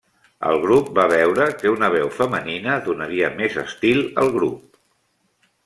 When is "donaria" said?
2.89-3.29